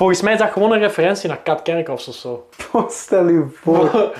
[0.00, 2.46] Volgens mij is dat gewoon een referentie naar Kat Kerkhoffs of zo.
[2.88, 4.12] Stel je voor.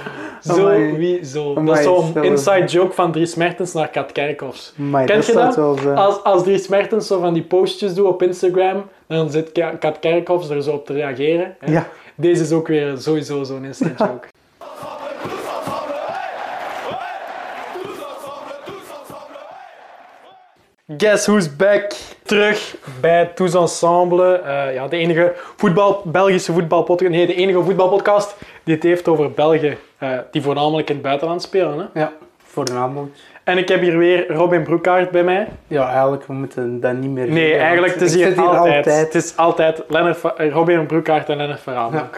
[0.42, 0.96] zo, Amai.
[0.96, 1.49] wie, zo.
[1.49, 4.72] dat Amai, is zo'n inside joke van Dries Mertens naar Kat Kerkhoffs.
[4.77, 5.54] Ken dat je dat?
[5.56, 5.95] wel.
[5.95, 9.98] Als, als Dries Mertens zo van die postjes doet op Instagram, dan zit Ka- Kat
[9.98, 11.56] Kerkhoffs er zo op te reageren.
[11.58, 11.73] hè.
[11.73, 11.87] Ja.
[12.15, 14.27] Deze is ook weer sowieso zo'n inside joke.
[20.98, 21.93] Guess who's back?
[22.23, 24.41] Terug bij Tous Ensemble.
[24.41, 27.11] Eh, ja, de enige voetbal, Belgische voetbalpodcast.
[27.11, 31.42] Nee, de enige voetbalpodcast die het heeft over Belgen eh, die voornamelijk in het buitenland
[31.42, 31.79] spelen.
[31.92, 32.01] Hè?
[32.01, 32.12] Ja,
[32.45, 33.15] voornamelijk.
[33.45, 35.48] En ik heb hier weer Robin Broekaert bij mij.
[35.66, 39.15] Ja, eigenlijk, we moeten dat niet meer Nee, eigenlijk het is hier, zit altijd, Het
[39.15, 41.93] is altijd Lennart, eh, Robin Broekaert en Lennart Verhaal.
[41.93, 42.10] Ja.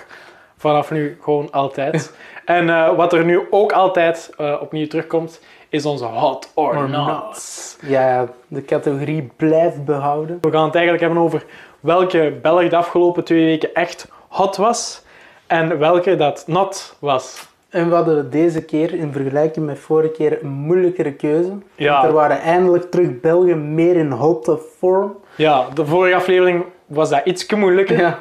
[0.56, 2.12] Vanaf nu gewoon altijd.
[2.45, 4.30] en wat er nu ook altijd
[4.61, 5.41] opnieuw terugkomt,
[5.73, 7.07] is onze Hot or, Or not.
[7.07, 7.79] not.
[7.87, 10.39] Ja, de categorie blijft behouden.
[10.41, 11.45] We gaan het eigenlijk hebben over
[11.81, 15.03] welke Belg de afgelopen twee weken echt hot was
[15.47, 17.47] en welke dat not was.
[17.69, 21.53] En we hadden deze keer, in vergelijking met vorige keer, een moeilijkere keuze.
[21.75, 21.92] Ja.
[21.92, 25.17] Want er waren eindelijk terug Belgen meer in hotte vorm.
[25.36, 27.98] Ja, de vorige aflevering was dat iets moeilijker.
[27.98, 28.19] Ja.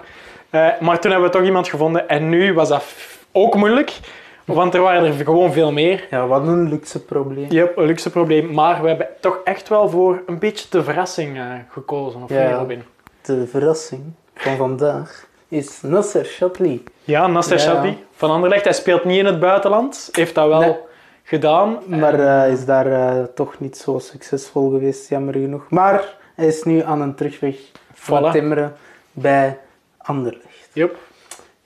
[0.50, 2.84] Eh, maar toen hebben we toch iemand gevonden en nu was dat
[3.32, 4.00] ook moeilijk,
[4.46, 6.08] want er waren er gewoon veel meer.
[6.10, 7.48] Ja, wat een luxe probleem.
[7.52, 11.38] Hebt een luxe probleem, maar we hebben toch echt wel voor een beetje de verrassing
[11.38, 12.22] eh, gekozen.
[12.24, 12.52] Of Ja.
[12.52, 12.84] Robin?
[13.22, 14.02] De verrassing
[14.36, 16.84] van vandaag is Nasser Chatli.
[17.04, 17.96] Ja, Nasser Ja.
[18.16, 18.64] Van Anderlecht.
[18.64, 20.76] Hij speelt niet in het buitenland, heeft dat wel Nee.
[21.24, 21.78] gedaan.
[21.86, 25.70] Maar eh, is daar eh, toch niet zo succesvol geweest, jammer genoeg.
[25.70, 27.56] Maar hij is nu aan een terugweg
[27.94, 28.32] van Voilà.
[28.32, 28.74] timmeren
[29.12, 29.58] bij
[29.98, 30.70] Anderlecht.
[30.74, 30.96] Yep.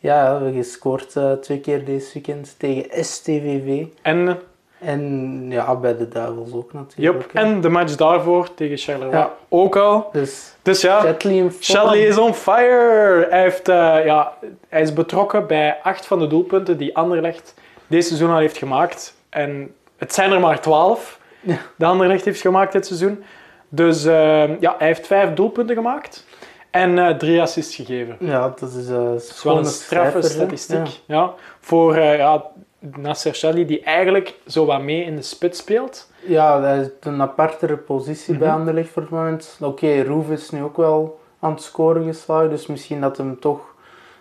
[0.06, 3.86] Ja, we hebben gescoord eh, twee keer deze weekend tegen STVV.
[4.02, 4.40] En,
[4.80, 6.74] En ja, bij de Duivels ook yep.
[6.74, 7.34] natuurlijk.
[7.34, 7.40] hè.
[7.40, 9.34] en de match daarvoor tegen Charleroi Ja.
[9.50, 10.10] ook al.
[10.12, 11.16] Dus Dus ja.
[11.60, 13.28] Charlie is on fire.
[13.30, 14.34] Hij, heeft, eh, ja,
[14.70, 17.54] hij is betrokken bij acht van de doelpunten die Anderlecht
[17.88, 19.16] deze seizoen al heeft gemaakt.
[19.30, 21.58] En het zijn er maar twaalf Ja.
[21.78, 23.24] die Anderlecht heeft gemaakt dit seizoen.
[23.70, 26.26] Dus eh, ja, hij heeft vijf doelpunten gemaakt
[26.76, 28.16] en eh, drie assists gegeven.
[28.20, 30.88] Ja, dat is, Dat is wel een straffe statistiek.
[31.06, 31.34] Ja.
[31.60, 32.44] Voor eh, ja,
[32.80, 36.10] Nasser Charlie, die eigenlijk zo wat mee in de spits speelt.
[36.28, 38.58] Ja, hij is een apartere positie bij Mhm.
[38.58, 39.58] Anderlecht voor het moment.
[39.62, 43.60] Oké, Roef is nu ook wel aan het scoren geslagen, dus misschien dat hem toch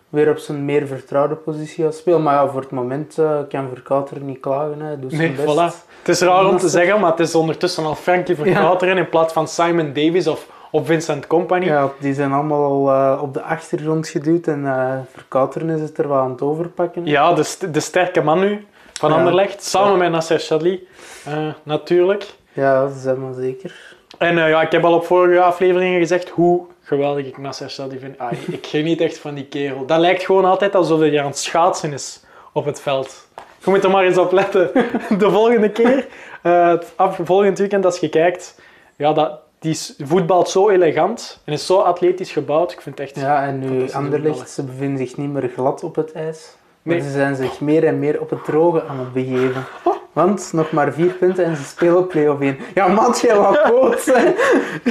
[0.09, 2.23] weer op zijn meer vertrouwde positie gaat spelen.
[2.23, 4.81] Maar ja, voor het moment eh, kan Verkouter niet klagen.
[4.81, 4.99] Hè.
[4.99, 5.49] Doet Nee, best.
[5.49, 5.89] voilà.
[5.99, 9.33] Het is raar om te zeggen, maar het is ondertussen al Frankie Verkouteren in plaats
[9.33, 11.65] van Simon Davis of, of Vincent Company.
[11.65, 15.99] Ja, die zijn allemaal al eh, op de achtergrond geduwd en eh Verkouteren is het
[15.99, 17.07] er wel aan het overpakken.
[17.07, 19.17] Ja, de, st- de sterke man nu van Ja.
[19.17, 20.87] Anderlecht, samen met Nasser Chadli,
[21.25, 22.35] eh, natuurlijk.
[22.53, 23.75] Ja, dat is helemaal zeker.
[24.19, 28.19] En ja, ik heb al op vorige afleveringen gezegd hoe geweldig ik Nasser Chadli vind.
[28.19, 29.87] Ah, ik geniet echt van die kerel.
[29.87, 32.21] Dat lijkt gewoon altijd alsof hij aan het schaatsen is
[32.53, 33.29] op het veld.
[33.65, 34.71] Je moet er maar eens op letten.
[35.19, 36.07] De volgende keer,
[36.43, 36.93] eh, het
[37.23, 38.61] volgend weekend als je kijkt,
[38.97, 42.73] ja, dat, die voetbalt zo elegant en is zo atletisch gebouwd.
[42.73, 43.21] Ik vind het echt...
[43.21, 46.57] Ja, en nu Anderlecht, ze bevinden zich niet meer glad op het ijs.
[46.83, 47.05] Maar Nee.
[47.05, 49.65] ze zijn zich meer en meer op het droge aan het begeven.
[50.13, 52.59] Want nog maar vier punten en ze spelen play-off 1.
[52.75, 54.33] Ja, man, jij wat hè.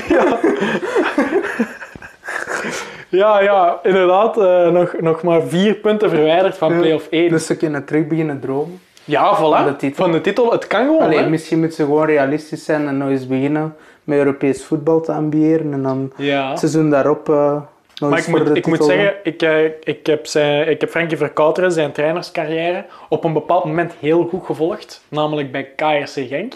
[3.09, 4.37] Ja, ja, inderdaad.
[4.37, 7.29] eh, nog, nog maar vier punten verwijderd van play-off 1.
[7.29, 8.79] Dus ze kunnen terug beginnen dromen.
[9.03, 9.65] ja, Van voilà.
[9.65, 10.03] de titel.
[10.03, 10.51] Van de titel.
[10.51, 14.17] Het kan gewoon, Allee, misschien moeten ze gewoon realistisch zijn en nog eens beginnen met
[14.17, 15.73] Europees voetbal te ambiëren.
[15.73, 16.49] En dan Ja.
[16.49, 17.61] het seizoen daarop eh
[17.99, 20.69] nog Maar eens ik voor moet, de ik moet zeggen, ik, eh, ik, heb zijn,
[20.69, 25.03] ik heb Frankie Verkouteren, zijn trainerscarrière, op een bepaald moment heel goed gevolgd.
[25.07, 26.53] Namelijk bij KRC Genk.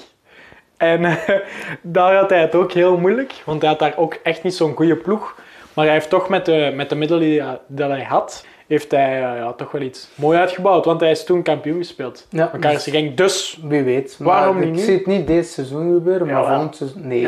[0.77, 1.15] En eh,
[1.81, 4.75] daar had hij het ook heel moeilijk, want hij had daar ook echt niet zo'n
[4.75, 5.35] goede ploeg.
[5.73, 7.41] Maar hij heeft toch met de, met de middelen die,
[7.87, 10.85] hij had, heeft hij eh, ja, toch wel iets mooi uitgebouwd.
[10.85, 12.27] Want hij is toen kampioen gespeeld.
[12.29, 13.17] Ja, Genk.
[13.17, 14.15] Dus Wie weet.
[14.19, 14.81] Maar Waarom ik niet nu?
[14.81, 17.07] zie het niet deze seizoen gebeuren, maar volgend seizoen...
[17.07, 17.27] Nee.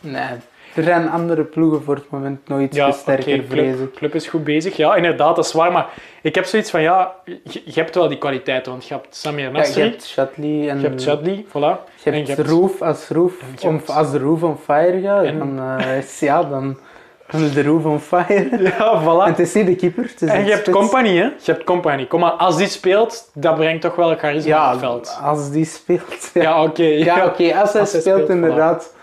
[0.00, 0.22] Nee.
[0.74, 3.94] Er zijn andere ploegen voor het moment Ja, sterker, vrees club, ik.
[3.94, 4.76] club is goed bezig.
[4.76, 5.72] Ja, inderdaad, dat is waar.
[5.72, 5.88] Maar
[6.22, 8.72] ik heb zoiets van, ja, je, je hebt wel die kwaliteiten.
[8.72, 11.50] Want je hebt Samir Ja, je Nasri, hebt Shatley en je hebt Chadli, voilà.
[11.52, 12.82] je en hebt je hebt- Roof.
[12.82, 13.32] Als Roof,
[13.62, 16.78] en om, als Roof on fire gaat, En- dan, is, ja, dan,
[17.30, 18.48] de Roof on fire.
[18.78, 19.28] Ja, En voilà.
[19.28, 20.78] het is niet de keeper, het is En je hebt spits.
[20.78, 21.24] Company, hè.
[21.24, 22.06] Je hebt Company.
[22.06, 25.18] Kom maar, als die speelt, dat brengt toch wel charisma Ja, op het veld.
[25.22, 26.30] als die speelt.
[26.34, 26.82] Ja, Ja, oké.
[27.10, 28.94] ja, oké, als hij Als hij speelt, speelt, inderdaad,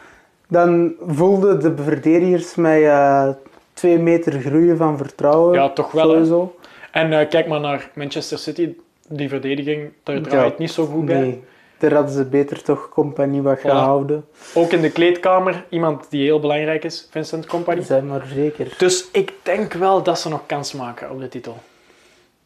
[0.47, 3.29] dan voelden de verdedigers mij eh,
[3.73, 5.53] twee meter groeien van vertrouwen.
[5.53, 6.43] Ja, toch wel, hè.
[6.91, 8.69] En eh, kijk maar naar Manchester City.
[9.09, 11.19] Die verdediging, daar draait Ja, niet zo goed bij.
[11.19, 11.43] Nee.
[11.77, 14.25] Daar hadden ze beter toch compagnie wat gehouden.
[14.53, 17.81] Ook in de kleedkamer, iemand die heel belangrijk is, Vincent Company.
[17.81, 18.75] Zijn maar zeker.
[18.77, 21.57] Dus ik denk wel dat ze nog kans maken op de titel.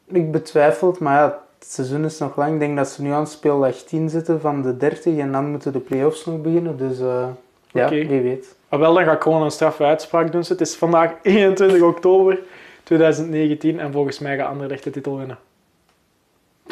[0.08, 2.54] Ik betwijfel het, maar ja, het seizoen is nog lang.
[2.54, 5.74] Ik denk dat ze nu aan speeldag 10 zitten van de 30 en dan moeten
[5.74, 6.78] de play-offs nog beginnen.
[6.78, 7.28] Dus eh,
[7.72, 8.56] ja, wie weet.
[8.70, 10.44] Maar wel, dan ga ik gewoon een straffe uitspraak doen.
[10.48, 12.40] Het is vandaag 21 oktober
[12.84, 15.38] 2019 en volgens mij gaat Anderlecht de titel winnen.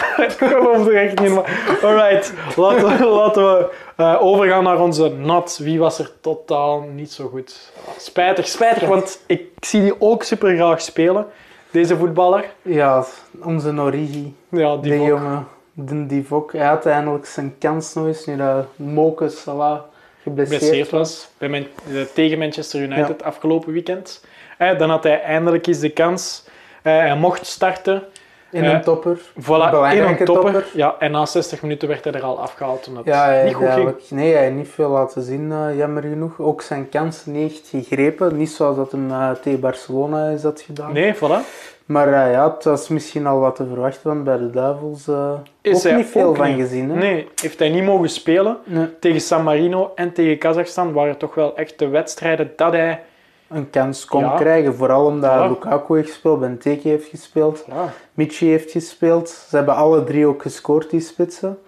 [0.27, 1.77] Ik geloof er echt niet, maar...
[1.83, 5.57] Alright, laten we, laten we eh, overgaan naar onze nat.
[5.63, 7.71] Wie was er totaal niet zo goed?
[7.97, 11.25] Spijtig, spijtig, want ik zie die ook super graag spelen,
[11.71, 12.45] deze voetballer.
[12.61, 13.05] Ja,
[13.43, 15.07] onze Origi, Ja, die ook.
[15.07, 19.79] jongen, de Divok, hij had eindelijk zijn kans nog eens nu dat Moke Salah
[20.23, 24.23] geblesseerd geblesseerd was bij Man- eh, tegen Manchester United afgelopen weekend.
[24.57, 26.43] Eh, dan had hij eindelijk eens de kans.
[26.81, 28.03] Hij mocht starten.
[28.51, 29.19] In Eh, een topper.
[29.41, 30.25] Voilà, in een topper.
[30.25, 30.65] topper.
[30.73, 33.69] Ja, en na 60 minuten werd hij er al afgehaald omdat Ja, hij niet goed
[33.69, 33.93] ging.
[34.09, 36.39] nee, hij heeft niet veel laten zien, eh, jammer genoeg.
[36.39, 38.37] Ook zijn kansen niet echt gegrepen.
[38.37, 40.93] Niet zoals dat hem eh, tegen Barcelona is dat gedaan.
[40.93, 41.45] Nee, voilà.
[41.85, 45.31] Maar eh, ja, het was misschien al wat te verwachten, want bij de Duivels uh,
[45.61, 46.59] Is ook niet veel ook van niet.
[46.67, 46.89] gezien.
[46.89, 46.95] Hè?
[46.97, 48.57] Nee, heeft hij niet mogen spelen.
[48.63, 48.99] Nee.
[48.99, 53.01] Tegen San Marino en tegen Kazachstan waren toch wel echt de wedstrijden dat hij...
[53.49, 54.35] Een kans kon Ja.
[54.35, 55.47] krijgen, vooral omdat Voilà.
[55.49, 59.29] Lukaku heeft gespeeld, Benteke heeft gespeeld, Ja, Michi heeft gespeeld.
[59.29, 61.59] Ze hebben alle drie ook gescoord, die spitsen.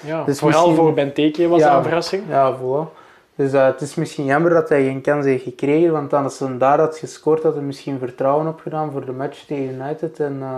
[0.00, 0.24] ja.
[0.24, 1.68] Dus vooral misschien- voor Benteke was Ja.
[1.68, 2.22] dat een verrassing.
[2.28, 2.98] Ja, voilà.
[3.34, 6.58] Dus eh, het is misschien jammer dat hij geen kans heeft gekregen, want als hij
[6.58, 10.48] daar had gescoord, had hij misschien vertrouwen opgedaan voor de match tegen United en eh,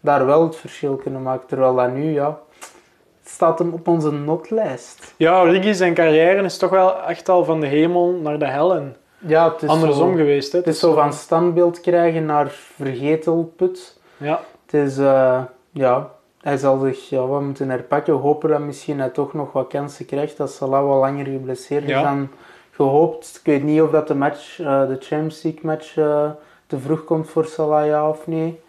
[0.00, 1.46] daar wel het verschil kunnen maken.
[1.46, 2.38] Terwijl dat nu, ja,
[3.24, 5.14] staat hem op onze notlijst.
[5.16, 8.74] Ja, Origi zijn carrière is toch wel echt al van de hemel naar de hel
[8.74, 8.96] en
[9.26, 10.52] Ja, het is andersom zo, geweest.
[10.52, 10.58] Hè.
[10.58, 13.98] Het is zo van standbeeld krijgen naar vergetelput.
[14.16, 18.14] Ja, Het is, eh, ja, hij zal zich ja, wat moeten herpakken.
[18.14, 20.36] Hopen dat misschien hij toch nog wat kansen krijgt.
[20.36, 22.02] Dat Salah wat langer geblesseerd is Ja.
[22.02, 22.28] dan
[22.70, 23.36] gehoopt.
[23.40, 26.30] Ik weet niet of dat de match, eh, de Champions League match eh,
[26.66, 28.60] te vroeg komt voor Salah, ja of nee.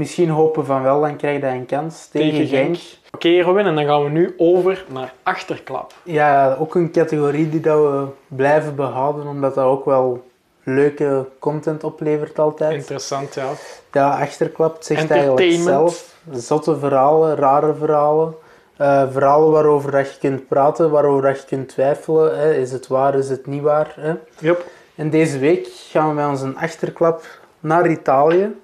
[0.00, 2.76] Misschien hopen van wel, dan krijgt hij een kans tegen, tegen Genk.
[2.76, 2.98] Genk.
[3.10, 5.92] Oké, Robin, en dan gaan we nu over naar achterklap.
[6.02, 10.24] Ja, ook een categorie die dat we blijven behouden, omdat dat ook wel
[10.62, 12.74] leuke content oplevert altijd.
[12.74, 13.48] Interessant, ja.
[13.92, 16.14] Ja, achterklap, het zegt eigenlijk zelf.
[16.32, 18.34] Zotte verhalen, rare verhalen.
[18.76, 22.38] Eh, verhalen waarover dat je kunt praten, waarover dat je kunt twijfelen.
[22.38, 22.54] Hè.
[22.54, 23.94] Is het waar, is het niet waar?
[23.96, 24.14] Hè.
[24.38, 24.64] Yep.
[24.94, 27.24] En deze week gaan we met onze achterklap
[27.60, 28.59] naar Italië.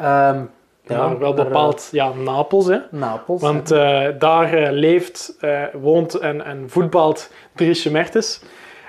[0.00, 0.42] Ehm,
[0.82, 2.78] Ja, wel eh, bepaald ja, Napels, hè.
[2.90, 3.40] Napels.
[3.40, 5.36] Want eh, daar eh, leeft,
[5.72, 8.42] woont en, en voetbalt Driesje Mertens.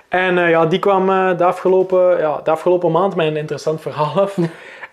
[0.09, 1.05] En ja, die kwam
[1.37, 4.37] de, afgelopen, ja, de afgelopen maand met een interessant verhaal af.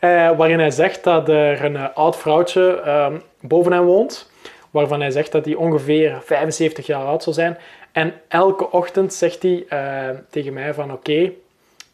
[0.37, 4.31] waarin hij zegt dat er een oud vrouwtje ehm, boven hem woont.
[4.71, 7.59] Waarvan hij zegt dat hij ongeveer 75 jaar oud zou zijn.
[7.93, 9.67] En elke ochtend zegt hij
[10.31, 11.33] tegen mij van oké, je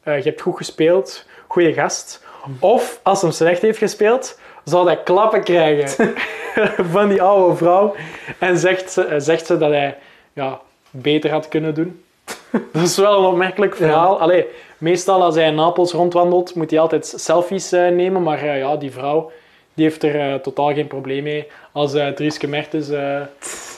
[0.05, 2.24] hebt goed gespeeld, goede gast.
[2.58, 6.14] Of als hem slecht heeft gespeeld, zal hij klappen krijgen
[6.93, 7.94] van die oude vrouw.
[8.38, 9.96] En zegt ze, eh, zegt ze dat hij
[10.32, 10.61] ja,
[10.91, 12.05] beter had kunnen doen.
[12.73, 14.20] Dat is wel een opmerkelijk verhaal.
[14.20, 14.46] Allee,
[14.79, 18.23] meestal als hij in Napels rondwandelt, moet hij altijd selfies eh, nemen.
[18.23, 19.31] Maar eh, ja, die vrouw
[19.75, 21.46] die heeft er totaal geen probleem mee.
[21.73, 22.88] Als Drieske Mertens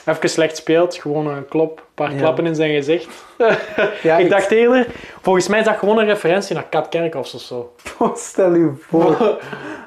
[0.05, 2.17] even slecht speelt, gewoon een klop, paar Ja.
[2.17, 3.07] klappen in zijn gezicht.
[4.03, 4.87] Ja, ik dacht eerder,
[5.21, 7.73] volgens mij is dat gewoon een referentie naar Kat Kerkhoffs of zo.
[8.15, 9.15] Stel je voor.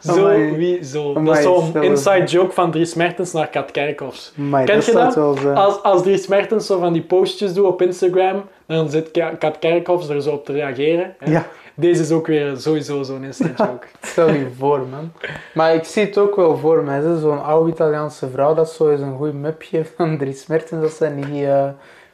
[0.00, 0.56] zo, Amai.
[0.56, 1.14] wie, zo.
[1.14, 4.32] Amai, dat is zo'n inside joke van Dries Mertens naar Kat Kerkhoffs.
[4.52, 5.14] Ken dat je dat?
[5.14, 5.56] wel zijn.
[5.56, 9.58] Als, als Dries Mertens zo van die postjes doet op Instagram, dan zit Ka- Kat
[9.58, 11.14] Kerkhoffs er zo op te reageren.
[11.18, 11.30] hè.
[11.30, 13.86] Ja, Deze is ook weer sowieso zo'n inside joke.
[14.02, 15.12] stel je voor, man.
[15.54, 17.18] Maar ik zie het ook wel voor hè.
[17.18, 21.08] Zo'n oude Italiaanse vrouw dat zo eens een goed geeft aan Dries Mertens, dat zij
[21.10, 21.68] niet eh,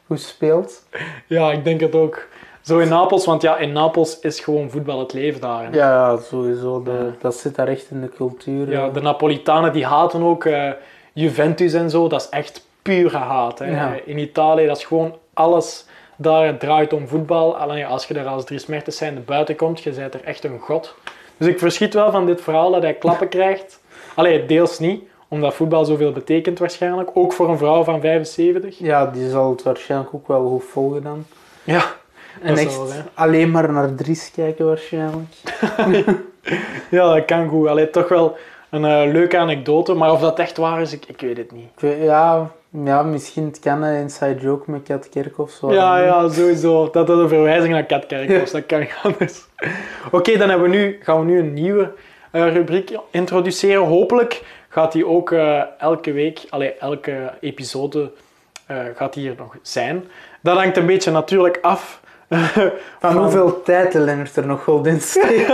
[0.07, 0.83] goed speelt.
[1.27, 2.27] ja, ik denk het ook.
[2.61, 5.63] Zo in Napels, want ja, in Napels is gewoon voetbal het leven daar.
[5.63, 5.69] hè.
[5.77, 6.83] Ja, sowieso.
[6.83, 8.69] De, dat zit daar echt in de cultuur.
[8.71, 10.69] Ja, de Napolitanen die haten ook eh,
[11.13, 12.07] Juventus en zo.
[12.07, 13.59] Dat is echt pure haat.
[13.59, 13.65] Hè.
[13.65, 13.95] Ja.
[14.05, 15.85] In Italië, dat is gewoon alles
[16.15, 17.57] daar draait om voetbal.
[17.57, 20.59] Alleen als je daar als Dries Mertens zijnde buiten komt, je bent er echt een
[20.59, 20.95] god.
[21.37, 23.79] Dus ik verschiet wel van dit verhaal dat hij klappen krijgt.
[24.15, 27.09] Allee, deels niet, omdat voetbal zoveel betekent waarschijnlijk.
[27.13, 28.79] Ook voor een vrouw van 75.
[28.79, 31.25] Ja, die zal het waarschijnlijk ook wel goed volgen dan.
[31.63, 31.81] Ja,
[32.41, 35.33] En echt zal wel, alleen maar naar Dries kijken waarschijnlijk.
[36.89, 37.67] ja dat kan goed.
[37.67, 38.37] Allee, toch wel
[38.69, 39.93] een eh, leuke anekdote.
[39.93, 41.69] Maar of dat echt waar is, ik, ik weet het niet.
[41.79, 42.51] Weet- Ja,
[42.83, 45.53] ja, misschien het kan een inside joke met Kat Kerkhoff.
[45.53, 45.73] zo.
[45.73, 46.89] Ja, ja, sowieso.
[46.91, 49.45] Dat is een verwijzing naar Katkerk was, dat kan niet anders.
[50.11, 51.91] Oké, dan hebben we nu, gaan we nu een nieuwe
[52.31, 53.83] eh, rubriek introduceren.
[53.85, 54.43] Hopelijk
[54.77, 58.11] gaat die ook eh, elke week, allee, elke episode
[58.65, 60.03] eh, gaat hij hier nog zijn.
[60.41, 64.87] Dat hangt een beetje natuurlijk af Van, van- hoeveel tijd de Lennart er nog goed
[64.87, 65.47] in steekt.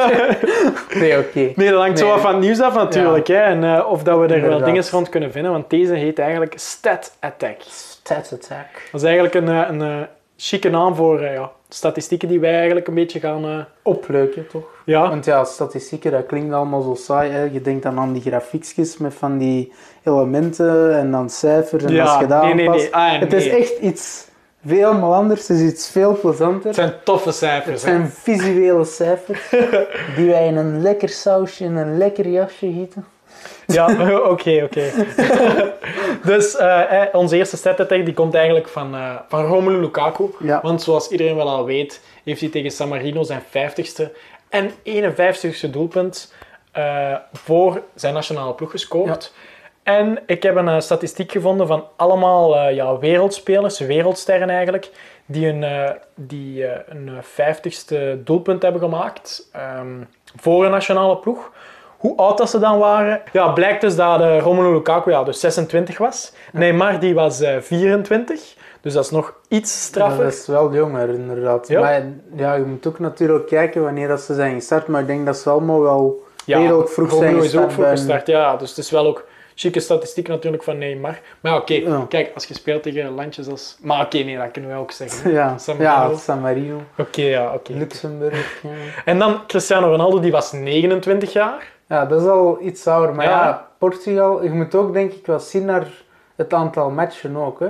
[1.01, 1.51] nee, oké.
[1.55, 3.27] Nee, dat hangt zo af van het nieuws af natuurlijk.
[3.27, 3.37] Hè?
[3.37, 5.51] En eh, of dat we er wel dingen rond kunnen vinden.
[5.51, 7.61] Want deze heet eigenlijk Stat Attack.
[7.67, 8.67] Stats attack.
[8.91, 13.19] Dat is eigenlijk een, een, chique naam voor ja, statistieken die wij eigenlijk een beetje
[13.19, 13.45] gaan...
[13.45, 14.63] eh, Opleuken, toch?
[14.85, 17.31] ja, Want ja, statistieken, dat klinkt allemaal zo saai.
[17.31, 17.41] Hè?
[17.43, 19.71] Je denkt dan aan die grafiekjes met van die
[20.03, 21.83] elementen en dan cijfers.
[21.83, 22.95] En Ja, als je dat nee, nee, aanpast- nee.
[23.13, 24.27] Ah, Het is echt iets
[24.67, 25.47] helemaal anders.
[25.47, 26.65] Het is iets veel plezanter.
[26.65, 27.81] het zijn toffe Het cijfers.
[27.83, 27.89] hè.
[27.89, 29.49] zijn visuele cijfers
[30.15, 33.05] die wij in een lekker sausje, in een lekker jasje gieten.
[33.73, 33.85] Ja,
[34.31, 34.91] oké, oké.
[36.31, 40.29] dus eh, eh, onze eerste stat attack die komt eigenlijk van, eh, van Romelu Lukaku.
[40.39, 40.59] Ja.
[40.61, 44.11] Want zoals iedereen wel al weet, heeft hij tegen San Marino zijn 50ste
[44.49, 46.33] en 51ste doelpunt
[46.73, 49.33] eh, voor zijn nationale ploeg gescoord.
[49.83, 54.89] En ik heb een eh, statistiek gevonden van allemaal ja, wereldspelers, wereldsterren eigenlijk,
[55.25, 60.03] die een, die, een eh, 50ste doelpunt hebben gemaakt ehm,
[60.35, 61.51] voor een nationale ploeg.
[62.03, 63.21] Hoe oud dat ze dan waren?
[63.31, 66.33] Ja, blijkt dus dat eh, Romelu Lukaku ja, dus 26 was.
[66.51, 70.23] Neymar die was eh, 24, dus dat is nog iets straffer.
[70.23, 71.67] Dat is wel jonger, inderdaad.
[71.67, 71.79] Ja.
[71.79, 72.03] Maar
[72.35, 74.87] ja, je moet ook natuurlijk kijken wanneer dat ze zijn gestart.
[74.87, 77.63] Maar ik denk dat ze allemaal wel Ja, vroeg zijn Romelu is gestart.
[77.65, 78.55] ook vroeg gestart, ja.
[78.55, 81.19] Dus het is wel ook chique statistiek natuurlijk van Neymar.
[81.41, 82.05] Maar ja, oké, Ja.
[82.09, 83.77] kijk, als je speelt tegen landjes als...
[83.81, 85.23] Maar oké, nee, dat kunnen wij ook zeggen.
[85.23, 85.31] hè.
[85.39, 86.17] Ja, San ja, Marino.
[86.17, 87.73] San Marino, Oké, ja, oké.
[87.73, 88.59] Luxemburg.
[88.63, 88.69] Ja.
[89.05, 91.71] En dan Cristiano Ronaldo, die was 29 jaar.
[91.93, 93.15] Ja, dat is al iets ouder.
[93.15, 93.43] Maar Ja.
[93.45, 93.67] ja.
[93.77, 95.87] Portugal, je moet ook denk ik wel zien naar
[96.35, 97.59] het aantal matchen ook.
[97.59, 97.67] Hè?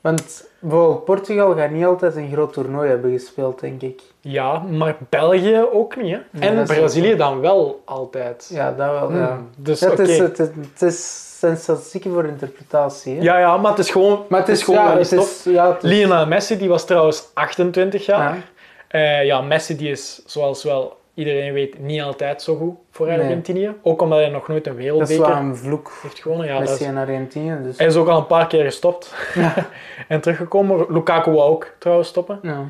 [0.00, 4.02] Want bijvoorbeeld Portugal gaat niet altijd een groot toernooi hebben gespeeld, denk ik.
[4.20, 6.20] Ja, maar België ook niet, hè.
[6.30, 8.48] Nee, en dat Brazilië ook dan wel altijd.
[8.52, 9.06] Ja, dat wel.
[9.08, 9.38] Hmm, Ja.
[9.56, 13.16] Dus het, is, het, het is zijn statistieken voor interpretatie.
[13.16, 13.22] Hè?
[13.22, 15.90] Ja, ja, maar het is gewoon, maar het is, gewoon het is, ja, het is-
[15.90, 18.34] Lionel Messi, die was trouwens 28 jaar.
[18.34, 18.40] Ja.
[18.88, 23.18] Eh, ja, Messi die is, zoals wel iedereen weet, niet altijd zo goed voor Nee.
[23.20, 23.72] Argentinië.
[23.82, 25.92] Ook omdat hij nog nooit een dat is wereldbeker wel een vloek.
[26.02, 26.46] heeft gewonnen.
[26.46, 27.58] Ja, Messi en Argentinië.
[27.62, 27.78] Dus.
[27.78, 29.14] hij is ook al een paar keer gestopt
[30.08, 30.86] en teruggekomen.
[30.88, 32.38] Lukaku wou ook trouwens stoppen.
[32.42, 32.64] Ja.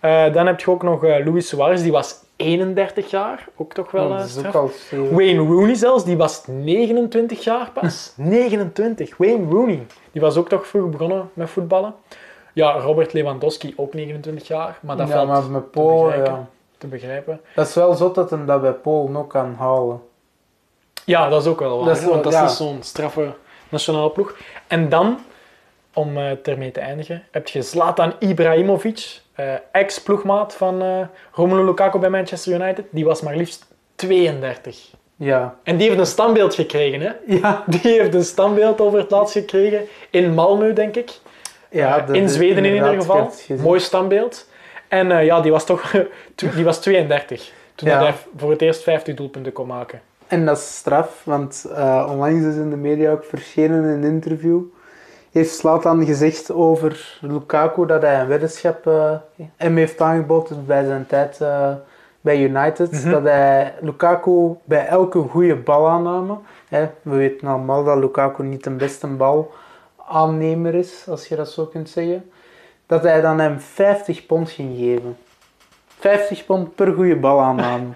[0.00, 3.48] Eh, dan heb je ook nog eh, Luis Suarez, die was 31 jaar.
[3.56, 5.10] Ook toch wel ook stevig.
[5.10, 8.12] Wayne Rooney zelfs, die was 29 jaar pas.
[8.16, 9.86] 29, Wayne Rooney.
[10.12, 11.94] Die was ook toch vroeg begonnen met voetballen.
[12.52, 14.78] Ja, Robert Lewandowski, ook 29 jaar.
[14.82, 16.32] Maar dat ja, valt maar met Polen, begrijpen.
[16.32, 16.48] ja.
[16.82, 17.40] Te begrijpen.
[17.54, 20.00] Dat is wel zot dat hem dat bij Polen ook kan halen.
[21.04, 21.86] Ja, dat is ook wel waar.
[21.86, 23.34] Dat is want dat is zo'n straffe
[23.68, 24.36] nationale ploeg.
[24.66, 25.18] En dan,
[25.94, 31.00] om eh ermee te eindigen, heb je Zlatan Ibrahimovic, eh, ex-ploegmaat van eh
[31.32, 32.84] Romelu Lukaku bij Manchester United.
[32.90, 34.90] Die was maar liefst 32.
[35.16, 35.56] Ja.
[35.62, 37.12] En die heeft een standbeeld gekregen, hè?
[37.26, 37.64] Ja.
[37.66, 41.10] Die heeft een standbeeld over het laatst gekregen in Malmö, denk ik.
[41.70, 43.30] ja in Zweden in ieder geval.
[43.58, 44.50] Mooi standbeeld.
[44.92, 45.90] En eh, ja, die was toch
[46.54, 47.98] die was 32 toen Ja.
[48.02, 50.00] hij voor het eerst 50 doelpunten kon maken.
[50.26, 54.60] En dat is straf, want eh, onlangs is in de media ook verschenen een interview.
[55.32, 59.14] Heeft Slatan gezegd over Lukaku dat hij een weddenschap eh,
[59.56, 61.38] hem heeft aangeboden bij zijn tijd
[62.20, 62.92] bij United.
[62.92, 63.10] Mhm.
[63.10, 66.36] Dat hij Lukaku bij elke goede balaanname,
[66.68, 71.64] hè, we weten allemaal dat Lukaku niet de beste balaannemer is, als je dat zo
[71.66, 72.30] kunt zeggen,
[72.92, 75.16] dat hij dan hem 50 pond ging geven.
[75.98, 77.86] 50 pond per goede balaanname.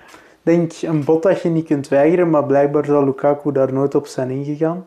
[0.42, 4.06] denk een bod dat je niet kunt weigeren, maar blijkbaar zal Lukaku daar nooit op
[4.06, 4.86] zijn ingegaan.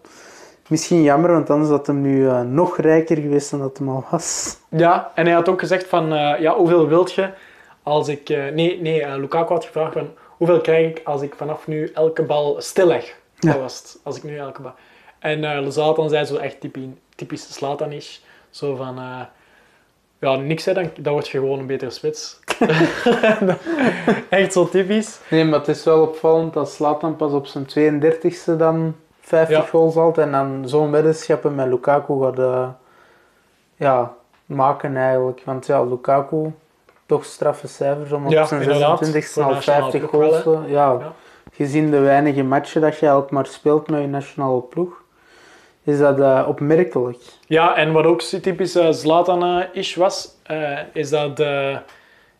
[0.67, 4.05] Misschien jammer, want anders had hem nu eh, nog rijker geweest dan dat hem al
[4.11, 4.57] was.
[4.69, 7.29] Ja, en hij had ook gezegd van, eh, ja, hoeveel wilt je
[7.83, 8.29] als ik...
[8.29, 12.23] eh, nee, nee Lukaku had gevraagd van, hoeveel krijg ik als ik vanaf nu elke
[12.23, 13.15] bal stilleg?
[13.35, 13.51] Ja.
[13.51, 14.73] Dat was het, als ik nu elke bal...
[15.19, 18.25] En eh Zlatan zei zo echt typisch, typisch Zlatan is.
[18.49, 18.99] Zo van,
[20.19, 22.39] ja, niks hè, dan, dan word je gewoon een betere spits.
[24.29, 25.19] echt zo typisch.
[25.29, 27.65] Nee, maar het is wel opvallend dat Slatan pas op zijn
[28.01, 29.63] 32e dan 50 Ja.
[29.63, 32.67] goals haalt en dan zo'n weddenschappen met Lukaku gaat eh,
[33.75, 34.13] ja,
[34.45, 35.41] maken eigenlijk.
[35.45, 36.51] Want ja, Lukaku,
[37.05, 39.07] toch straffe cijfers om op Ja, zijn inderdaad.
[39.07, 40.65] 26e Voor de al nationale 50 ploeg wel, goals.
[40.65, 40.91] eh, ja.
[40.99, 41.13] Ja.
[41.53, 44.98] Gezien de weinige matchen dat je eigenlijk maar speelt met je nationale ploeg,
[45.83, 47.17] is dat eh, opmerkelijk.
[47.47, 51.43] Ja, en wat ook typisch eh, Zlatan-ish was, eh, is dat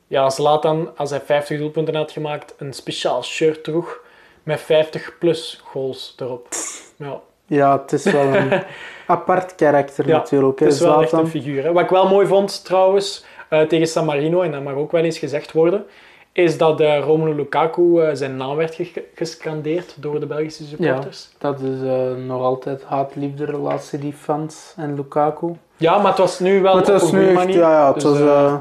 [0.07, 3.99] ja, Zlatan, als hij 50 doelpunten had gemaakt, een speciaal shirt droeg
[4.43, 6.47] met 50 plus goals erop.
[6.97, 8.63] Ja, Ja, het is wel een
[9.07, 10.59] apart karakter Ja, natuurlijk.
[10.59, 11.63] hè, het is wel echt een figuur.
[11.63, 11.71] Hè.
[11.71, 13.25] Wat ik wel mooi vond trouwens,
[13.67, 15.85] tegen San Marino, en dat mag ook wel eens gezegd worden,
[16.43, 21.29] is dat eh, Romelu Lukaku eh, zijn naam werd ge- gescandeerd door de Belgische supporters.
[21.37, 25.51] Dat is eh, nog altijd haat-liefde relatie, die fans en Lukaku.
[25.77, 28.01] Ja, maar het was nu wel Maar het was een nu echt, ja, ja, het
[28.01, 28.51] Dus, was,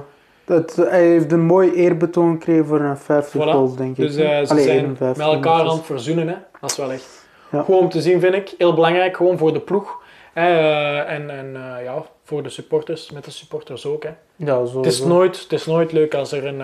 [0.44, 3.50] het, hij heeft een mooi eerbetoon gekregen voor een 50 Voilà.
[3.50, 4.04] goals, denk ik.
[4.04, 6.28] Dus ze Allee, zijn 51 met elkaar aan het verzoenen.
[6.28, 6.35] Hè.
[6.61, 7.62] Dat is wel echt Ja.
[7.62, 8.54] gewoon om te zien, vind ik.
[8.58, 9.97] Heel belangrijk, gewoon voor de ploeg.
[10.35, 11.52] En en
[11.85, 14.02] ja, voor de supporters, met de supporters ook.
[14.02, 14.11] Hè.
[14.37, 14.76] Ja, zo.
[14.76, 15.06] Het, is zo.
[15.08, 16.62] nooit, het is nooit leuk als er een,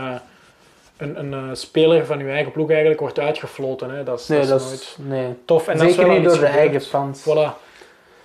[0.96, 3.90] een, een eh, speler van uw eigen ploeg eigenlijk wordt uitgefloten.
[3.90, 4.02] Hè.
[4.02, 5.34] Dat is, Nee, dat dat is is, nooit nee.
[5.44, 5.68] tof.
[5.68, 7.20] En dat is Zeker wel niet door de eigen fans.
[7.28, 7.50] Voilà.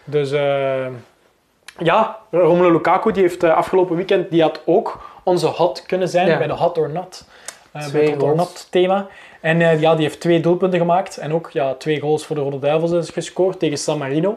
[0.04, 0.88] Dus eh,
[1.78, 6.28] ja, Romelu Lukaku die heeft eh, afgelopen weekend, die had ook onze hot kunnen zijn
[6.28, 6.38] Ja.
[6.38, 7.26] bij de hot or not.
[7.72, 9.08] bij het hot or not thema.
[9.42, 11.18] En ja, die heeft twee doelpunten gemaakt.
[11.18, 14.36] En ook ja, twee goals voor de Rode Duivels is gescoord tegen San Marino.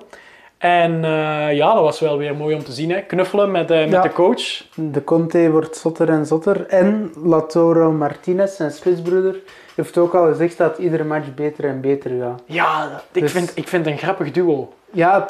[0.62, 2.90] En eh, ja, dat was wel weer mooi om te zien.
[2.90, 3.00] Hè.
[3.00, 4.00] Knuffelen met, eh, met Ja.
[4.02, 4.62] de coach.
[4.75, 6.66] De Conte wordt zotter en zotter.
[6.66, 9.37] En Latoro Martinez, zijn spitsbroeder,
[9.75, 12.42] heeft ook al gezegd dat iedere match beter en beter gaat.
[12.47, 14.73] Ja, ik, Dus- vind, ik vind het een grappig duo.
[14.92, 15.26] Ja,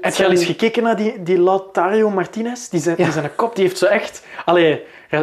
[0.00, 2.68] Heb je al eens gekeken naar die, die Lautario Martinez?
[2.68, 3.10] Die zijn, die Ja.
[3.10, 4.26] zijn kop, die heeft zo echt...
[4.44, 4.82] Allee,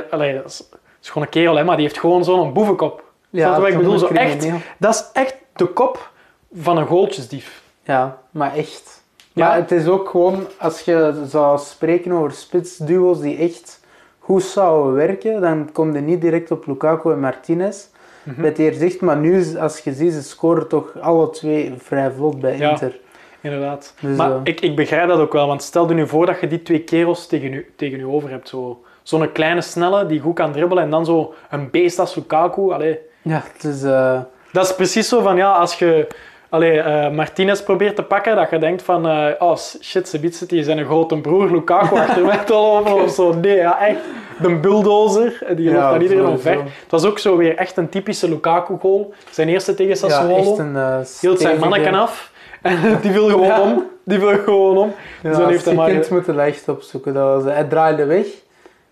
[0.10, 3.04] allee dat, is, dat is gewoon een kerel, hè, maar die heeft gewoon zo'n boevenkop.
[3.30, 3.94] Je wat ik bedoel?
[3.94, 4.48] een Zo echt,
[4.78, 6.10] dat is echt de kop
[6.54, 7.62] van een goaltjesdief.
[7.84, 9.04] Ja, maar echt.
[9.36, 9.48] Ja.
[9.48, 13.80] Maar het is ook gewoon, als je zou spreken over spitsduo's die echt
[14.20, 17.86] goed zouden werken, dan kom je niet direct op Lukaku en Martinez.
[18.24, 18.42] Mhm.
[18.42, 22.39] Met eerst zegt, maar nu, als je ziet, ze scoren toch alle twee vrij vlot
[22.39, 22.70] bij Ja.
[22.70, 23.00] Inter.
[23.42, 23.94] Inderdaad.
[24.01, 26.39] Dus, maar eh, ik, ik begrijp dat ook wel, want stel je nu voor dat
[26.39, 28.50] je die twee kerels tegen je, tegen je over hebt.
[28.50, 28.84] Zo.
[29.04, 32.72] Zo'n kleine snelle die goed kan dribbelen en dan zo een beest als Lukaku.
[32.72, 33.00] Allee.
[33.22, 33.84] Ja, het is...
[33.84, 34.20] eh,
[34.51, 36.08] Dat is precies zo van, ja, als je
[36.50, 40.50] allee, eh, Martinez probeert te pakken, dat je denkt van, eh, oh shit, ze biedt
[40.50, 43.34] die zijn een grote broer, Lukaku achter mij te lopen of zo.
[43.34, 44.00] Nee, ja, echt.
[44.42, 46.58] De bulldozer, eh, die loopt Ja, aan iedereen omver.
[46.58, 49.14] Het was ook zo weer echt een typische Lukaku-goal.
[49.30, 50.60] Zijn eerste tegen ja, Sassuolo.
[50.62, 53.62] uh, hield zijn manneken af en die viel gewoon Ja.
[53.62, 53.84] om.
[54.04, 54.94] Die viel gewoon om.
[55.24, 55.90] Ja, dus dan heeft hij maar...
[55.90, 57.14] kind moeten echt opzoeken.
[57.14, 58.25] Dat was, hij draaide weg.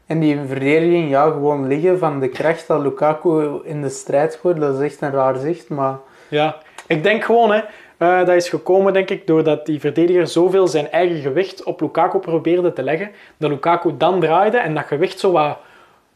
[0.06, 4.60] En die verdediging, ja, gewoon liggen van de kracht dat Lukaku in de strijd gooit.
[4.60, 5.96] Dat is echt een raar zicht, maar...
[6.28, 6.56] Ja,
[6.88, 7.62] ik denk gewoon, hè,
[7.98, 12.18] eh, dat is gekomen denk ik doordat die verdediger zoveel zijn eigen gewicht op Lukaku
[12.20, 15.58] probeerde te leggen, dat Lukaku dan draaide en dat gewicht zo wat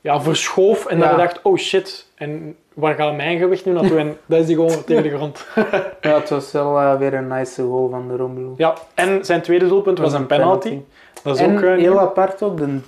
[0.01, 1.15] ja, verschoof en dat Ja.
[1.15, 3.97] hij dacht, oh shit, en waar gaat mijn gewicht nu naartoe?
[3.97, 5.45] En dat is die gewoon tegen de grond.
[6.01, 8.53] Ja, het was wel eh, weer een nice goal van de Romelu.
[8.57, 10.79] Ja, en zijn tweede doelpunt was een penalty.
[11.23, 11.63] Dat is En ook...
[11.63, 12.79] eh, heel apart ook, de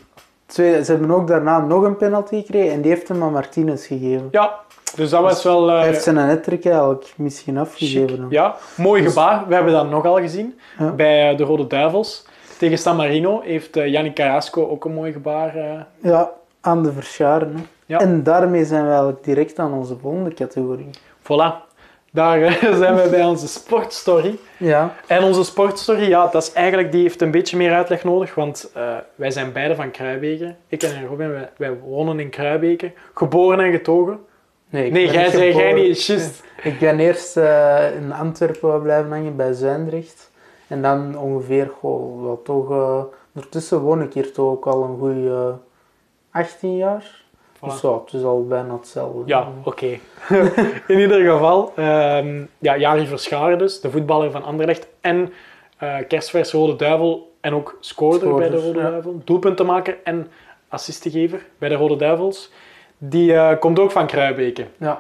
[0.46, 3.88] tweede, ze hebben ook daarna nog een penalty gekregen en die heeft hem aan Martinez
[3.88, 4.28] gegeven.
[4.32, 4.60] Ja,
[4.96, 5.70] dus dat was wel...
[5.70, 8.18] eh, Hij heeft zijn nettrick eigenlijk misschien afgegeven.
[8.18, 8.28] dan.
[8.30, 9.44] Ja, mooi gebaar.
[9.48, 10.92] We hebben dat nogal gezien Ja.
[10.92, 12.26] bij eh, de Rode Duivels.
[12.58, 15.54] Tegen San Marino heeft eh, Yannick Carrasco ook een mooi gebaar.
[16.02, 17.68] Ja, aan de verscharen.
[17.86, 18.00] Ja.
[18.00, 20.90] En daarmee zijn we eigenlijk direct aan onze volgende categorie.
[21.24, 21.68] Voilà.
[22.12, 24.36] Daar zijn we bij onze sportstory.
[24.58, 28.36] Ja, En onze sportstory, ja, dat is eigenlijk, die heeft een beetje meer uitleg nodig,
[28.36, 28.72] want
[29.16, 30.56] wij zijn beide van Kruibeke.
[30.68, 32.92] Ik en Robin, wij, wij wonen in Kruibeke.
[33.14, 34.20] Geboren en getogen.
[34.70, 36.44] Nee, jij zei jij niet, juist.
[36.64, 40.32] Ik ben eerst eh, in Antwerpen blijven hangen bij Zwijndrecht.
[40.68, 43.04] En dan ongeveer, goh, wel toch, eh,
[43.34, 45.58] ondertussen woon ik hier toch ook al een goede
[46.32, 47.22] 18 jaar.
[47.60, 47.60] Voilà.
[47.60, 49.22] Dus ja, het is al bijna hetzelfde.
[49.26, 49.86] Ja, oké.
[50.88, 54.88] in ieder geval, ehm ja, Jari Verscharen dus, de voetballer van Anderlecht.
[55.02, 55.34] En
[55.78, 58.90] eh kerstvers Rode Duivel en ook scoorder bij de Rode ja.
[58.90, 59.22] Duivel.
[59.24, 60.28] Doelpuntenmaker en
[60.68, 62.52] assistengever bij de Rode Duivels.
[63.02, 64.66] Die eh, komt ook van Kruibeke.
[64.78, 65.00] Ja,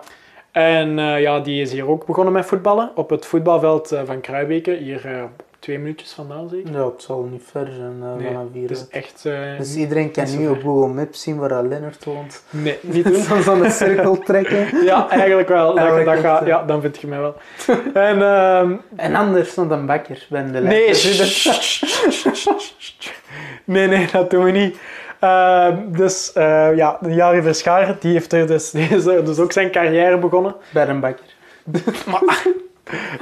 [0.51, 4.21] En eh, ja, die is hier ook begonnen met voetballen op het voetbalveld eh, van
[4.21, 4.71] Kruibeke.
[4.71, 6.71] Hier twee minuutjes vandaan zeker.
[6.73, 8.71] ja, het zal niet ver zijn eh, Nee, vanaf hier.
[8.71, 9.23] Is echt...
[9.57, 12.43] Dus iedereen kan nu op Google Maps zien waar Lennart woont.
[12.49, 13.21] Nee, niet doen.
[13.29, 14.67] Soms aan de cirkel trekken.
[14.85, 15.67] Ja, eigenlijk wel.
[15.67, 17.35] Dat, Eigenlijk dat gaat, ja, dan vind je mij wel.
[17.93, 20.61] En ehm, En anders stond een bakker bij de
[23.65, 24.77] nee, nee, dat doen we niet.
[25.19, 29.39] Ehm, dus eh, ja, de Jari Verschaar, die heeft er dus, die is er dus
[29.39, 30.55] ook zijn carrière begonnen.
[30.73, 31.25] Bij een bakker.
[32.11, 32.43] Maar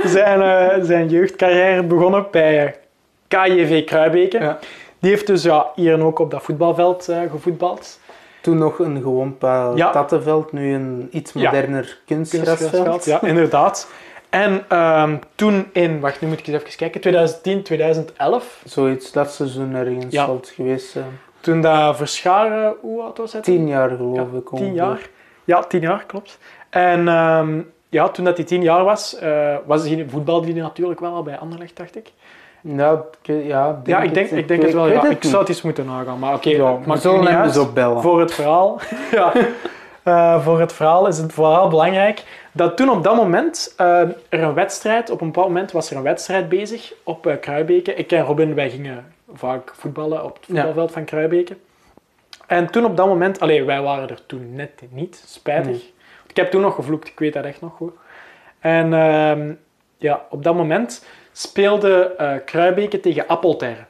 [0.06, 2.72] zijn, eh, zijn jeugdcarrière begonnen bij eh,
[3.28, 4.40] KJV Kruibeke.
[4.40, 4.60] Ja.
[5.00, 8.00] Die heeft dus ja, hier ook op dat voetbalveld gevoetbald.
[8.42, 9.90] Toen nog een gewoon pa- Ja.
[9.92, 11.44] tattenveld, nu een iets Ja.
[11.44, 13.06] moderner kunstgrasveld.
[13.06, 13.88] Ja, inderdaad.
[14.30, 19.32] En ehm, toen in, wacht, nu moet ik eens even kijken, 2010, 2011, Zoiets, dat
[19.34, 20.30] seizoen ergens Ja.
[20.44, 21.20] geweest zijn.
[21.40, 23.42] Toen dat Verscharen, hoe oud was hij?
[23.42, 23.56] toen?
[23.56, 24.50] Tien jaar geloof Ja, ik.
[24.56, 25.10] Tien jaar.
[25.44, 26.38] Ja, tien jaar, klopt.
[26.70, 31.00] En ehm, ja, toen dat hij tien jaar was, eh was hij, voetbalde hij natuurlijk
[31.00, 32.12] wel al bij Anderlecht, dacht ik.
[33.22, 34.88] Ik- ja, Ja, ik denk, ik denk het wel.
[34.88, 35.02] Ja.
[35.02, 36.20] het Ik zou het eens moeten nagaan.
[36.20, 36.56] Maar oké, Ja,
[37.34, 37.46] hem uit.
[37.48, 38.02] eens opbellen.
[38.02, 38.80] Voor het verhaal.
[39.12, 39.32] ja.
[40.04, 44.44] Eh, voor het verhaal is het vooral belangrijk dat toen op dat moment eh, er
[44.44, 47.94] een wedstrijd, op een bepaald moment was er een wedstrijd bezig op Kruibeke.
[47.94, 50.54] Ik en Robin, wij gingen vaak voetballen op het Ja.
[50.56, 51.58] voetbalveld van Kruibeke.
[52.48, 55.72] En toen op dat moment, allee, wij waren er toen net niet, spijtig.
[55.72, 55.94] Nee.
[56.28, 57.94] Ik heb toen nog gevloekt, ik weet dat echt nog goed.
[58.60, 59.54] En ehm,
[59.98, 63.86] ja, op dat moment speelde Kruibeke tegen Appelterre.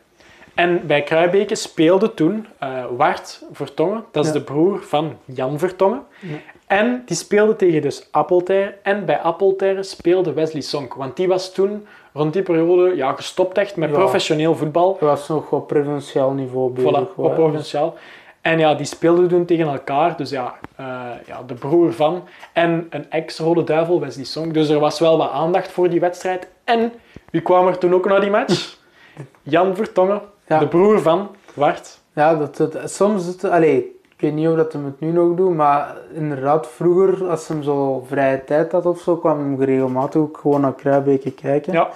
[0.56, 4.38] En bij Kruibeke speelde toen eh Wart Vertongen, dat is Ja.
[4.38, 6.04] de broer van Jan Vertongen.
[6.19, 6.36] Ja.
[6.67, 8.76] En die speelde tegen dus Appelterre.
[8.84, 10.93] En bij Appelterre speelde Wesley Sonk.
[10.93, 11.88] Want die was toen
[12.18, 13.96] rond die periode ja, gestopt echt met Ja.
[13.96, 14.92] professioneel voetbal.
[14.92, 16.92] Het was nog op provinciaal niveau bezig.
[17.08, 17.96] Voilà, op provinciaal.
[18.42, 20.18] En ja, die speelden toen tegen elkaar.
[20.18, 20.86] Dus ja, eh,
[21.26, 24.52] ja de broer van en een ex-Rode Duivel, Wesley Song.
[24.54, 26.48] Dus er was wel wat aandacht voor die wedstrijd.
[26.64, 26.94] En
[27.32, 28.78] wie kwam er toen ook naar die match?
[29.44, 30.60] Jan Vertongen, Ja.
[30.60, 32.00] de broer van Wart.
[32.14, 35.36] Ja, dat het, soms, het, allee, ik weet niet of dat hem het nu nog
[35.36, 40.22] doet, maar inderdaad, vroeger, als hem zo vrije tijd had of zo, kwam hem regelmatig
[40.22, 41.74] ook gewoon naar Kruibeke kijken.
[41.74, 41.90] Ja.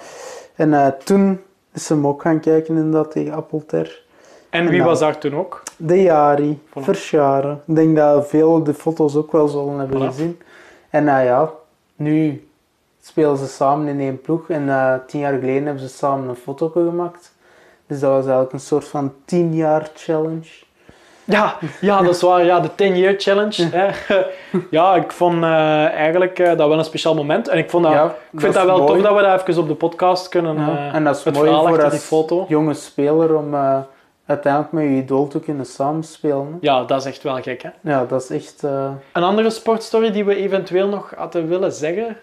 [0.54, 1.40] En eh, toen
[1.72, 4.02] is hem ook gaan kijken inderdaad tegen Appelter.
[4.50, 5.62] En En wie was daar toen ook?
[5.76, 6.82] De Jari, Voilà.
[6.82, 7.62] Verscharen.
[7.66, 10.04] Ik denk dat veel de foto's ook wel zullen hebben Voilà.
[10.14, 10.40] gezien.
[10.90, 11.50] En nou ja,
[11.96, 12.46] nu
[13.00, 14.48] spelen ze samen in één ploeg.
[14.50, 17.32] En eh, tien jaar geleden hebben ze samen een foto gemaakt.
[17.86, 20.48] Dus dat was eigenlijk een soort van tien jaar challenge.
[21.24, 22.44] Ja, ja, dat is waar.
[22.44, 23.68] Ja, de 10-year challenge.
[23.72, 23.88] Hè.
[24.70, 27.48] Ja, ik vond eh, eigenlijk eh, dat wel een speciaal moment.
[27.48, 28.92] En ik, vond dat, Ja, ik vind dat wel mooi.
[28.92, 30.56] tof dat we dat even op de podcast kunnen.
[30.56, 32.44] Ja, eh, en dat is het mooi voor die foto.
[32.48, 33.54] jonge speler om
[34.26, 36.58] uiteindelijk met je idool te kunnen samenspelen.
[36.60, 37.68] Ja, dat is echt wel gek, hè.
[37.80, 38.62] Ja, dat is echt...
[39.12, 42.16] Een andere sportstory die we eventueel nog hadden willen zeggen.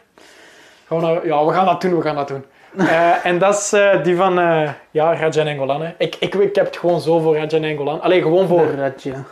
[0.88, 2.46] Gaan we nou- ja, we gaan dat doen, we gaan dat doen.
[2.77, 5.82] Eh, en dat is eh, die van eh ja, Rajan Engolan.
[5.82, 5.93] Hè.
[5.97, 8.01] Ik, ik, ik heb het gewoon zo voor Rajan Engolan.
[8.01, 9.23] Alleen gewoon voor Radja.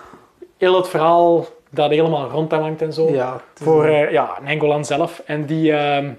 [0.57, 3.11] heel het verhaal dat helemaal rond hem hangt en zo.
[3.11, 5.21] Ja, Voor ja, Nengolan zelf.
[5.25, 6.11] En die, ehm,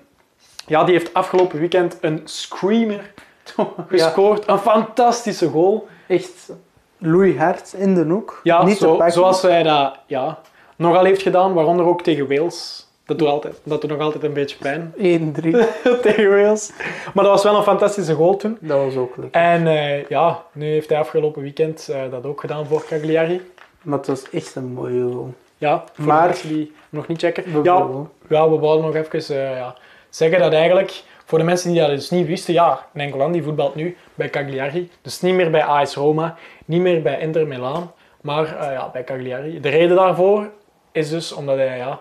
[0.66, 3.00] ja, die heeft afgelopen weekend een screamer
[3.56, 4.48] ja, gescoord.
[4.48, 5.88] Een fantastische goal.
[6.06, 6.52] echt
[6.98, 8.40] Louis Hert in de hoek.
[8.42, 10.38] Ja, Niet te zo, zoals hij dat ja,
[10.76, 12.87] nogal heeft gedaan, waaronder ook tegen Wales.
[13.08, 14.98] Dat doet, altijd, dat doet nog altijd een beetje pijn 1-3.
[16.02, 16.72] tegen Wales.
[17.14, 18.58] Maar dat was wel een fantastische goal toen.
[18.60, 19.40] Dat was ook lekker.
[19.40, 23.40] En eh, ja, nu heeft hij afgelopen weekend eh, dat ook gedaan voor Cagliari.
[23.82, 25.34] Maar het was echt een mooie goal.
[25.56, 27.44] Ja, voor Maar- mensen die nog niet checken.
[27.44, 29.74] We Ja, willen- Ja, we wouden nog even eh, ja,
[30.10, 33.74] zeggen dat eigenlijk, voor de mensen die dat dus niet wisten, ja, Nengolan die voetbalt
[33.74, 34.90] nu bij Cagliari.
[35.02, 39.60] Dus niet meer bij AS Roma, niet meer bij Inter Milaan, maar ja, bij Cagliari.
[39.60, 40.48] De reden daarvoor
[40.92, 41.98] is dus omdat hij ja,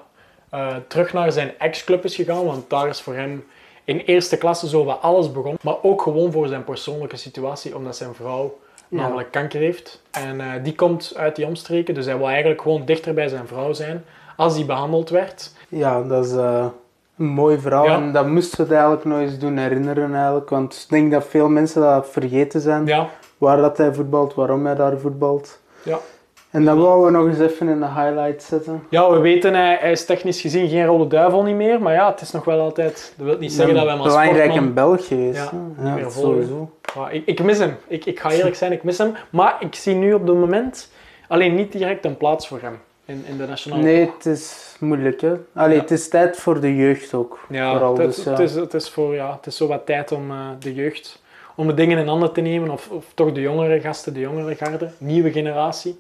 [0.58, 3.46] eh, terug naar zijn ex-club is gegaan, want daar is voor hem
[3.84, 5.60] in eerste klasse zo wat alles begonnen.
[5.62, 8.58] Maar ook gewoon voor zijn persoonlijke situatie, omdat zijn vrouw
[8.90, 8.98] Ja.
[9.02, 10.02] namelijk kanker heeft.
[10.12, 13.48] En eh, die komt uit die omstreken, dus hij wil eigenlijk gewoon dichter bij zijn
[13.48, 14.06] vrouw zijn
[14.38, 15.52] als die behandeld werd.
[15.70, 16.66] Ja, dat is eh,
[17.18, 17.86] een mooi verhaal.
[17.86, 17.96] Ja.
[17.96, 20.50] En dat moesten we het eigenlijk nog eens doen herinneren eigenlijk.
[20.50, 22.86] Want ik denk dat veel mensen dat vergeten zijn.
[22.86, 25.60] Ja, Waar dat hij voetbalt, waarom hij daar voetbalt.
[25.84, 26.00] Ja.
[26.52, 28.84] En dat wouden we nog eens even in de highlight zetten.
[28.90, 31.82] Ja, we weten, hij, hij is technisch gezien geen rode duivel niet meer.
[31.82, 33.14] Maar ja, het is nog wel altijd...
[33.18, 34.68] Dat wil niet zeggen dat wij hem als belangrijk sportman...
[34.68, 35.52] in België geweest.
[35.82, 36.72] Ja, meer sowieso.
[36.96, 37.76] Ja, ik, ik mis hem.
[37.88, 39.14] Ik, ik ga eerlijk zijn, ik mis hem.
[39.30, 40.92] Maar ik zie nu op het moment
[41.28, 45.22] alleen niet direct een plaats voor hem in, in de nationale Nee, het is moeilijk
[45.22, 45.34] hè.
[45.54, 45.82] Allee, Ja.
[45.82, 47.40] het is tijd voor de jeugd ook.
[47.50, 48.32] Ja, vooral, het, dus, ja.
[48.32, 51.22] het, is, het, is voor, ja, het is zo wat tijd om eh, de jeugd,
[51.56, 52.70] om de dingen in handen te nemen.
[52.70, 56.00] Of, of toch de jongere gasten, de jongere garde, nieuwe generatie.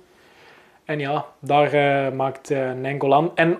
[0.87, 3.57] En ja, daar eh, maakt eh Nengolan en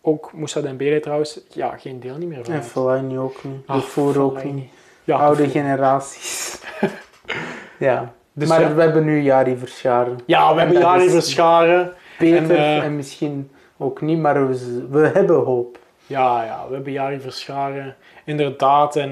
[0.00, 2.54] ook Moussa Dembele trouwens ja, geen deel niet meer van.
[2.54, 2.64] En.
[2.64, 3.66] Fellaini ook niet.
[3.66, 4.70] Ah, De voor ook niet.
[5.04, 6.60] Ja, Oude de- generaties.
[7.78, 8.12] ja.
[8.32, 8.74] Dus maar ja.
[8.74, 10.18] we hebben nu Jari Verscharen.
[10.26, 11.92] Ja, we hebben Jari Verscharen.
[12.18, 15.78] Peter En, en, eh, misschien ook niet, maar we, we hebben hoop.
[16.06, 17.96] Ja, ja, we hebben Jari Verscharen.
[18.24, 18.96] Inderdaad.
[18.96, 19.10] En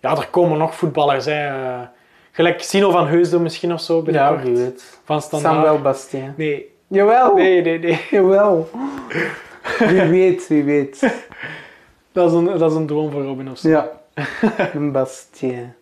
[0.00, 1.24] ja, er komen nog voetballers.
[1.24, 1.50] Hè.
[2.32, 5.00] gelijk Sino van Heusden misschien of zo Ja, wie weet.
[5.04, 5.54] Van Standaard.
[5.54, 6.34] Samuel Bastien.
[6.36, 7.34] Nee, Jawel!
[7.34, 8.00] nee, nee, nee.
[8.10, 8.68] Jawel!
[9.78, 11.00] wie weet, wie weet.
[12.12, 13.68] Dat is een, dat is een droom voor Robin of zo.
[13.68, 13.88] Ja.
[14.74, 15.72] Een Bastien.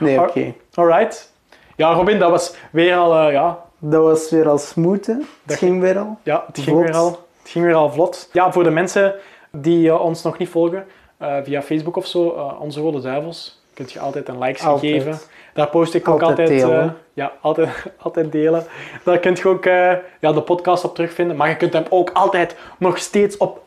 [0.00, 0.54] Nee, oké.
[0.74, 1.32] Alright.
[1.76, 3.26] Ja, Robin, dat was weer al...
[3.26, 5.12] eh, ja, Dat was weer al smooth, hè?
[5.12, 6.18] Het Dat- ging weer al.
[6.22, 6.82] ja, het ging, Vlot.
[6.86, 7.08] weer al,
[7.42, 8.28] het ging weer al vlot.
[8.32, 9.14] Ja, voor de mensen
[9.50, 12.22] die eh, ons nog niet volgen, eh, via Facebook of zo,
[12.60, 15.18] Onze Rode Duivels, kun je altijd een like geven.
[15.54, 16.60] Daar post ik ook Altijd altijd...
[16.60, 16.82] delen.
[16.82, 17.68] eh, ja, altijd,
[18.02, 18.64] altijd delen.
[19.04, 21.36] Daar kun je ook eh, ja, de podcast op terugvinden.
[21.36, 23.62] Maar je kunt hem ook altijd nog steeds op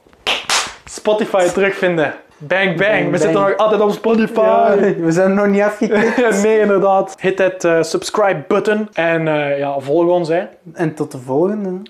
[0.86, 2.14] Spotify terugvinden.
[2.38, 2.92] Bang, bang.
[2.92, 4.40] Bang, We zitten nog altijd op Spotify.
[4.40, 6.42] Ja, we zijn nog niet afgeklikt.
[6.44, 7.16] nee, inderdaad.
[7.20, 9.26] Hit dat eh, subscribe button en
[9.58, 10.28] ja, volg ons.
[10.30, 10.44] Hè.
[10.74, 11.82] en tot de volgende.